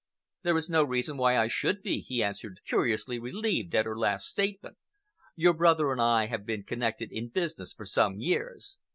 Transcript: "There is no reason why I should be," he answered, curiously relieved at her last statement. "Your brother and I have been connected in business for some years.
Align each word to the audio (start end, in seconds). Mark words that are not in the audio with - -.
"There 0.41 0.57
is 0.57 0.67
no 0.67 0.83
reason 0.83 1.15
why 1.15 1.37
I 1.37 1.45
should 1.47 1.83
be," 1.83 1.99
he 1.99 2.23
answered, 2.23 2.61
curiously 2.67 3.19
relieved 3.19 3.75
at 3.75 3.85
her 3.85 3.95
last 3.95 4.25
statement. 4.25 4.77
"Your 5.35 5.53
brother 5.53 5.91
and 5.91 6.01
I 6.01 6.25
have 6.25 6.43
been 6.43 6.63
connected 6.63 7.11
in 7.11 7.29
business 7.29 7.71
for 7.71 7.85
some 7.85 8.17
years. 8.17 8.79